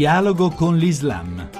Dialogo 0.00 0.48
con 0.48 0.78
l'Islam. 0.78 1.50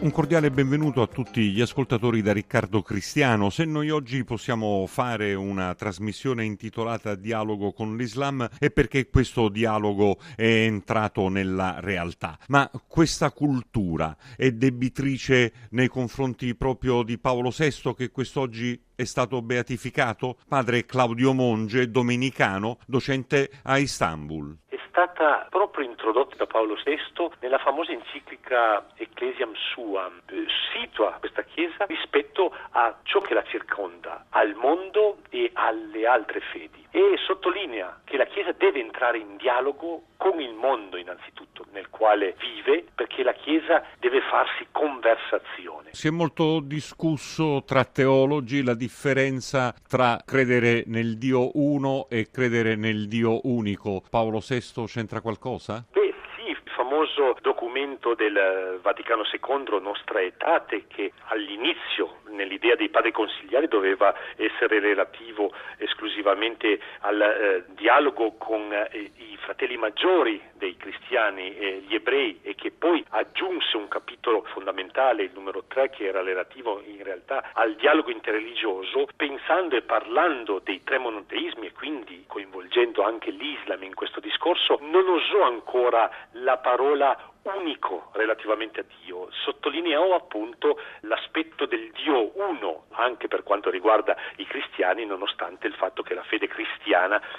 Un 0.00 0.10
cordiale 0.10 0.50
benvenuto 0.50 1.00
a 1.00 1.06
tutti 1.06 1.52
gli 1.52 1.60
ascoltatori 1.60 2.22
da 2.22 2.32
Riccardo 2.32 2.82
Cristiano. 2.82 3.50
Se 3.50 3.64
noi 3.64 3.90
oggi 3.90 4.24
possiamo 4.24 4.84
fare 4.88 5.34
una 5.34 5.76
trasmissione 5.76 6.44
intitolata 6.44 7.14
Dialogo 7.14 7.70
con 7.72 7.96
l'Islam 7.96 8.48
è 8.58 8.68
perché 8.72 9.08
questo 9.10 9.48
dialogo 9.48 10.18
è 10.34 10.42
entrato 10.42 11.28
nella 11.28 11.76
realtà. 11.78 12.36
Ma 12.48 12.68
questa 12.88 13.30
cultura 13.30 14.16
è 14.34 14.50
debitrice 14.50 15.52
nei 15.70 15.86
confronti 15.86 16.56
proprio 16.56 17.04
di 17.04 17.16
Paolo 17.16 17.52
VI 17.56 17.94
che 17.94 18.10
quest'oggi 18.10 18.86
è 18.96 19.04
stato 19.04 19.40
beatificato? 19.40 20.36
Padre 20.48 20.84
Claudio 20.84 21.32
Monge, 21.32 21.92
domenicano, 21.92 22.78
docente 22.86 23.52
a 23.62 23.78
Istanbul 23.78 24.58
stata 24.90 25.46
proprio 25.48 25.86
introdotta 25.86 26.34
da 26.36 26.46
Paolo 26.46 26.76
VI 26.84 27.30
nella 27.38 27.58
famosa 27.58 27.92
enciclica 27.92 28.86
Ecclesiam 28.96 29.54
Suam. 29.54 30.20
Eh, 30.26 30.46
situa 30.72 31.16
questa 31.18 31.42
Chiesa 31.42 31.86
rispetto 31.86 32.54
a 32.72 32.98
ciò 33.04 33.20
che 33.20 33.34
la 33.34 33.44
circonda, 33.44 34.26
al 34.30 34.54
mondo 34.54 35.18
e 35.30 35.50
alle 35.54 36.06
altre 36.06 36.40
fedi 36.40 36.86
e 36.90 37.16
sottolinea 37.24 38.00
che 38.04 38.16
la 38.16 38.24
Chiesa 38.24 38.52
deve 38.52 38.80
entrare 38.80 39.18
in 39.18 39.36
dialogo 39.36 40.02
con 40.16 40.40
il 40.40 40.52
mondo 40.54 40.96
innanzitutto 40.96 41.64
nel 41.70 41.88
quale 41.88 42.34
vive 42.38 42.84
perché 42.94 43.22
la 43.22 43.32
Chiesa 43.32 43.84
deve 43.98 44.20
farsi 44.22 44.66
conversazione. 44.72 45.69
Si 45.92 46.06
è 46.06 46.10
molto 46.10 46.60
discusso 46.60 47.62
tra 47.66 47.84
teologi 47.84 48.62
la 48.62 48.74
differenza 48.74 49.74
tra 49.88 50.22
credere 50.24 50.84
nel 50.86 51.18
Dio 51.18 51.50
uno 51.54 52.06
e 52.08 52.30
credere 52.30 52.76
nel 52.76 53.08
Dio 53.08 53.40
unico. 53.44 54.02
Paolo 54.08 54.38
VI 54.38 54.84
c'entra 54.86 55.20
qualcosa? 55.20 55.84
Beh, 55.92 56.14
sì, 56.36 56.48
il 56.48 56.58
famoso 56.64 57.36
documento 57.42 58.14
del 58.14 58.78
Vaticano 58.80 59.22
II, 59.24 59.80
Nostra 59.80 60.22
Etate, 60.22 60.86
che 60.86 61.12
all'inizio 61.26 62.20
nell'idea 62.30 62.76
dei 62.76 62.88
padri 62.88 63.12
consigliari 63.12 63.68
doveva 63.68 64.14
essere 64.36 64.80
relativo 64.80 65.52
esclusivamente 65.76 66.80
al 67.00 67.20
eh, 67.20 67.64
dialogo 67.74 68.36
con 68.38 68.72
eh, 68.72 69.10
i 69.16 69.29
fratelli 69.40 69.76
maggiori 69.76 70.40
dei 70.54 70.76
cristiani, 70.76 71.56
eh, 71.56 71.82
gli 71.86 71.94
ebrei, 71.94 72.40
e 72.42 72.54
che 72.54 72.70
poi 72.70 73.04
aggiunse 73.10 73.76
un 73.76 73.88
capitolo 73.88 74.42
fondamentale, 74.52 75.24
il 75.24 75.32
numero 75.34 75.64
3, 75.66 75.90
che 75.90 76.06
era 76.06 76.22
relativo 76.22 76.80
in 76.86 77.02
realtà 77.02 77.50
al 77.52 77.74
dialogo 77.74 78.10
interreligioso, 78.10 79.08
pensando 79.16 79.76
e 79.76 79.82
parlando 79.82 80.60
dei 80.62 80.82
tre 80.84 80.98
monoteismi 80.98 81.66
e 81.66 81.72
quindi 81.72 82.24
coinvolgendo 82.26 83.02
anche 83.02 83.30
l'Islam 83.30 83.82
in 83.82 83.94
questo 83.94 84.20
discorso, 84.20 84.78
non 84.82 85.08
osò 85.08 85.42
ancora 85.42 86.10
la 86.32 86.58
parola 86.58 87.16
unico 87.42 88.10
relativamente 88.12 88.80
a 88.80 88.84
Dio, 89.02 89.28
sottolineò 89.30 90.14
appunto 90.14 90.78
l'aspetto 91.00 91.64
del 91.64 91.90
Dio 91.92 92.32
uno 92.34 92.84
anche 92.90 93.28
per 93.28 93.42
quanto 93.42 93.70
riguarda 93.70 94.14
i 94.36 94.46
cristiani, 94.46 95.06
nonostante 95.06 95.66
il 95.66 95.74
fatto 95.74 96.02
che 96.02 96.14
la 96.14 96.22
fede 96.22 96.46
cristiana 96.46 96.59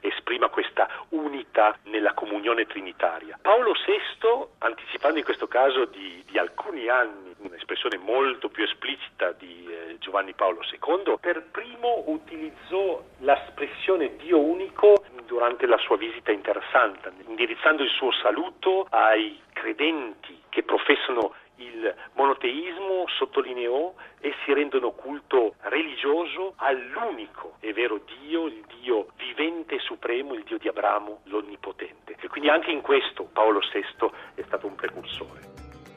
esprima 0.00 0.48
questa 0.48 0.88
unità 1.10 1.76
nella 1.84 2.14
comunione 2.14 2.66
trinitaria. 2.66 3.38
Paolo 3.40 3.72
VI, 3.72 4.46
anticipando 4.58 5.18
in 5.18 5.24
questo 5.24 5.48
caso 5.48 5.84
di, 5.86 6.22
di 6.26 6.38
alcuni 6.38 6.88
anni 6.88 7.34
un'espressione 7.38 7.98
molto 7.98 8.48
più 8.48 8.64
esplicita 8.64 9.32
di 9.32 9.66
eh, 9.68 9.96
Giovanni 9.98 10.32
Paolo 10.32 10.60
II, 10.62 11.16
per 11.20 11.42
primo 11.50 12.04
utilizzò 12.06 13.02
l'espressione 13.18 14.16
Dio 14.16 14.38
unico 14.38 15.04
durante 15.26 15.66
la 15.66 15.78
sua 15.78 15.96
visita 15.96 16.30
in 16.30 16.40
Terra 16.42 16.62
Santa, 16.70 17.10
indirizzando 17.26 17.82
il 17.82 17.90
suo 17.90 18.12
saluto 18.12 18.86
ai 18.90 19.40
credenti 19.52 20.40
che 20.48 20.62
professano 20.62 21.34
il 21.56 21.94
monoteismo, 22.14 23.04
sottolineò, 23.08 23.94
essi 24.20 24.52
rendono 24.52 24.90
culto 24.90 25.54
religioso 25.62 26.54
all'unico 26.56 27.56
e 27.60 27.72
vero 27.72 28.00
Dio, 28.20 28.46
il 28.46 28.64
supremo, 29.84 30.34
il 30.34 30.44
Dio 30.44 30.58
di 30.58 30.68
Abramo, 30.68 31.20
l'Onnipotente. 31.24 32.16
E 32.20 32.28
quindi 32.28 32.48
anche 32.48 32.70
in 32.70 32.80
questo 32.80 33.24
Paolo 33.24 33.60
VI 33.60 34.10
è 34.34 34.44
stato 34.46 34.66
un 34.66 34.74
precursore. 34.74 35.50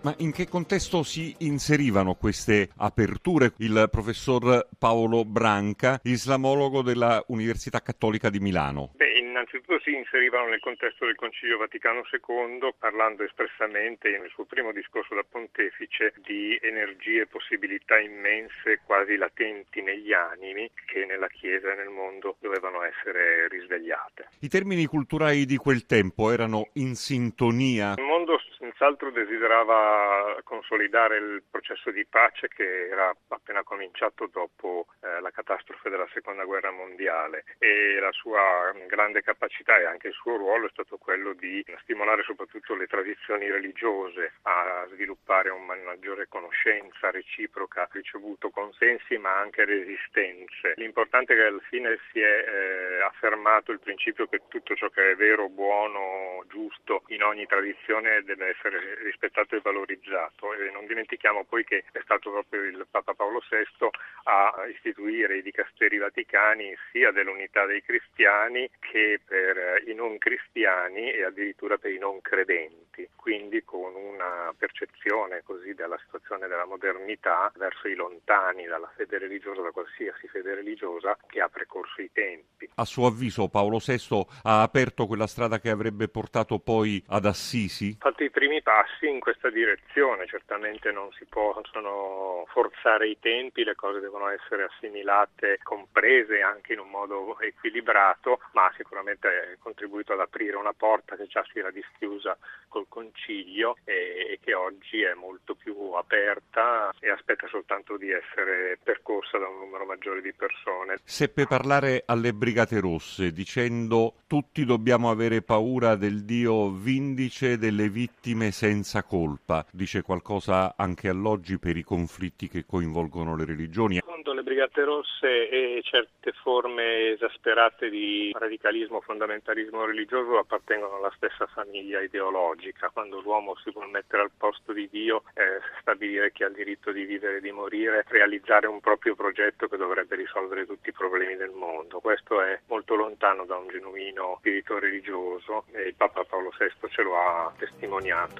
Ma 0.05 0.13
in 0.19 0.31
che 0.31 0.47
contesto 0.47 1.01
si 1.01 1.33
inserivano 1.39 2.13
queste 2.13 2.69
aperture? 2.77 3.53
Il 3.57 3.87
professor 3.89 4.67
Paolo 4.77 5.25
Branca, 5.25 5.99
islamologo 6.03 6.83
della 6.83 7.23
Università 7.29 7.81
Cattolica 7.81 8.29
di 8.29 8.39
Milano. 8.39 8.91
Beh, 8.95 9.04
innanzitutto 9.35 9.79
si 9.79 9.93
inserivano 9.93 10.47
nel 10.47 10.61
contesto 10.61 11.05
del 11.05 11.15
Concilio 11.15 11.57
Vaticano 11.57 12.03
II, 12.09 12.73
parlando 12.79 13.23
espressamente 13.23 14.09
nel 14.17 14.29
suo 14.29 14.45
primo 14.45 14.71
discorso 14.71 15.13
da 15.13 15.25
pontefice 15.29 16.13
di 16.23 16.57
energie 16.61 17.21
e 17.21 17.27
possibilità 17.27 17.99
immense, 17.99 18.79
quasi 18.85 19.17
latenti 19.17 19.81
negli 19.81 20.13
animi, 20.13 20.71
che 20.85 21.03
nella 21.03 21.27
Chiesa 21.27 21.73
e 21.73 21.75
nel 21.75 21.89
mondo 21.89 22.37
dovevano 22.39 22.81
essere 22.83 23.49
risvegliate. 23.49 24.29
I 24.39 24.47
termini 24.47 24.85
culturali 24.85 25.45
di 25.45 25.57
quel 25.57 25.85
tempo 25.85 26.31
erano 26.31 26.69
in 26.75 26.95
sintonia? 26.95 27.95
Il 27.97 28.03
mondo 28.03 28.39
senz'altro 28.85 29.09
desiderava 29.09 30.39
consolidare 30.43 31.17
il 31.17 31.43
processo 31.49 31.89
di 31.89 32.05
pace 32.05 32.47
che 32.47 32.87
era 32.87 33.11
appena 33.29 33.63
cominciato 33.63 34.29
dopo 34.31 34.85
eh, 35.01 35.19
la 35.21 35.31
catastrofe 35.31 35.89
della 35.89 36.07
seconda 36.13 36.45
guerra 36.45 36.71
mondiale 36.71 37.45
e 37.57 37.97
la 37.99 38.11
sua 38.11 38.71
grande 38.87 39.23
capacità 39.23 39.77
e 39.77 39.85
anche 39.85 40.09
il 40.09 40.13
suo 40.13 40.37
ruolo 40.37 40.67
è 40.67 40.69
stato 40.69 40.97
quello 40.97 41.33
di 41.33 41.65
stimolare 41.81 42.21
soprattutto 42.23 42.75
le 42.75 42.85
tradizioni 42.85 43.49
religiose 43.49 44.33
a 44.43 44.85
sviluppare 44.91 45.49
una 45.49 45.75
maggiore 45.83 46.27
conoscenza 46.27 47.09
reciproca, 47.09 47.83
ha 47.83 47.89
ricevuto 47.91 48.51
consensi 48.51 49.17
ma 49.17 49.37
anche 49.37 49.65
resistenze. 49.65 50.73
L'importante 50.75 51.33
è 51.33 51.37
che 51.37 51.43
alla 51.43 51.61
fine 51.69 51.97
si 52.11 52.19
è 52.19 52.45
eh, 52.47 53.01
affermato 53.01 53.71
il 53.71 53.79
principio 53.79 54.27
che 54.27 54.41
tutto 54.47 54.75
ciò 54.75 54.89
che 54.89 55.11
è 55.11 55.15
vero, 55.15 55.49
buono, 55.49 56.43
giusto 56.47 57.03
in 57.07 57.23
ogni 57.23 57.45
tradizione 57.47 58.21
deve 58.23 58.49
essere 58.49 58.74
rispettato 59.03 59.55
e 59.55 59.61
valorizzato 59.61 60.53
e 60.53 60.71
non 60.71 60.85
dimentichiamo 60.85 61.43
poi 61.45 61.63
che 61.63 61.83
è 61.91 61.99
stato 62.03 62.31
proprio 62.31 62.63
il 62.63 62.85
Papa 62.89 63.13
Paolo 63.13 63.41
VI 63.49 63.89
a 64.23 64.65
istituire 64.71 65.37
i 65.37 65.41
dicasteri 65.41 65.97
vaticani 65.97 66.75
sia 66.91 67.11
dell'unità 67.11 67.65
dei 67.65 67.81
cristiani 67.81 68.69
che 68.79 69.19
per 69.25 69.83
i 69.87 69.93
non 69.93 70.17
cristiani 70.17 71.11
e 71.11 71.23
addirittura 71.23 71.77
per 71.77 71.91
i 71.91 71.97
non 71.97 72.21
credenti, 72.21 73.07
quindi 73.15 73.63
con 73.63 73.95
una 73.95 74.53
percezione 74.57 75.41
così 75.43 75.73
della 75.73 75.97
situazione 76.03 76.47
della 76.47 76.65
modernità 76.65 77.51
verso 77.55 77.87
i 77.87 77.95
lontani 77.95 78.65
dalla 78.65 78.91
fede 78.95 79.17
religiosa, 79.17 79.61
da 79.61 79.71
qualsiasi 79.71 80.27
fede 80.27 80.55
religiosa 80.55 81.17
che 81.27 81.41
ha 81.41 81.49
precorso 81.49 82.01
i 82.01 82.09
tempi. 82.11 82.69
A 82.75 82.85
suo 82.85 83.07
avviso 83.07 83.47
Paolo 83.47 83.79
VI 83.83 84.25
ha 84.43 84.61
aperto 84.61 85.07
quella 85.07 85.27
strada 85.27 85.59
che 85.59 85.69
avrebbe 85.69 86.07
portato 86.07 86.59
poi 86.59 87.03
ad 87.07 87.25
Assisi? 87.25 87.95
Fatto 87.99 88.23
i 88.23 88.29
primi 88.29 88.54
passi 88.61 89.07
in 89.07 89.19
questa 89.19 89.49
direzione, 89.49 90.27
certamente 90.27 90.91
non 90.91 91.11
si 91.13 91.25
possono 91.25 92.45
forzare 92.47 93.07
i 93.07 93.17
tempi, 93.19 93.63
le 93.63 93.75
cose 93.75 93.99
devono 93.99 94.29
essere 94.29 94.63
assimilate, 94.63 95.59
comprese 95.63 96.41
anche 96.41 96.73
in 96.73 96.79
un 96.79 96.89
modo 96.89 97.39
equilibrato, 97.39 98.39
ma 98.53 98.71
sicuramente 98.75 99.27
ha 99.27 99.57
contribuito 99.59 100.13
ad 100.13 100.19
aprire 100.19 100.57
una 100.57 100.73
porta 100.73 101.15
che 101.15 101.27
già 101.27 101.43
si 101.51 101.59
era 101.59 101.71
dischiusa 101.71 102.37
col 102.67 102.85
concilio 102.89 103.77
e, 103.83 104.27
e 104.31 104.39
che 104.41 104.53
oggi 104.53 105.01
è 105.01 105.13
molto 105.13 105.55
più 105.55 105.91
aperta 105.93 106.93
e 106.99 107.09
aspetta 107.09 107.47
soltanto 107.47 107.97
di 107.97 108.11
essere 108.11 108.77
percorsa 108.83 109.37
da 109.37 109.47
un 109.47 109.59
numero 109.59 109.85
maggiore 109.85 110.21
di 110.21 110.33
persone. 110.33 110.97
Seppe 111.03 111.45
parlare 111.45 112.03
alle 112.05 112.33
Brigate 112.33 112.79
Rosse 112.79 113.31
dicendo 113.31 114.15
tutti 114.27 114.65
dobbiamo 114.65 115.09
avere 115.09 115.41
paura 115.41 115.95
del 115.95 116.25
Dio 116.25 116.69
vindice 116.69 117.57
delle 117.57 117.89
vittime 117.89 118.44
senza 118.51 119.03
colpa. 119.03 119.65
Dice 119.71 120.01
qualcosa 120.01 120.75
anche 120.77 121.09
all'oggi 121.09 121.57
per 121.57 121.77
i 121.77 121.83
conflitti 121.83 122.47
che 122.47 122.65
coinvolgono 122.65 123.35
le 123.35 123.45
religioni. 123.45 123.95
Secondo 123.95 124.33
le 124.33 124.43
Brigate 124.43 124.83
Rosse 124.83 125.49
e 125.49 125.81
certe 125.83 126.31
forme 126.41 127.11
esasperate 127.11 127.89
di 127.89 128.31
radicalismo, 128.37 129.01
fondamentalismo 129.01 129.85
religioso 129.85 130.37
appartengono 130.37 130.97
alla 130.97 131.11
stessa 131.15 131.45
famiglia 131.47 132.01
ideologica. 132.01 132.89
Quando 132.91 133.21
l'uomo 133.21 133.55
si 133.63 133.71
vuole 133.71 133.91
mettere 133.91 134.23
al 134.23 134.31
posto 134.35 134.73
di 134.73 134.87
Dio, 134.89 135.23
eh, 135.33 135.59
stabilire 135.81 136.31
chi 136.31 136.43
ha 136.43 136.47
il 136.47 136.53
diritto 136.53 136.91
di 136.91 137.03
vivere 137.05 137.37
e 137.37 137.41
di 137.41 137.51
morire, 137.51 138.05
realizzare 138.07 138.67
un 138.67 138.79
proprio 138.79 139.15
progetto 139.15 139.67
che 139.67 139.77
dovrebbe 139.77 140.15
risolvere 140.15 140.65
tutti 140.65 140.89
i 140.89 140.93
problemi 140.93 141.35
del 141.35 141.51
mondo. 141.51 141.99
Questo 141.99 142.41
è 142.41 142.59
molto 142.67 142.95
lontano 142.95 143.45
da 143.45 143.57
un 143.57 143.67
genuino 143.67 144.37
spirito 144.39 144.79
religioso 144.79 145.65
e 145.71 145.87
il 145.87 145.95
Papa 145.95 146.23
Paolo 146.23 146.51
VI 146.57 146.89
ce 146.89 147.01
lo 147.01 147.17
ha 147.17 147.53
testimoniato. 147.57 148.34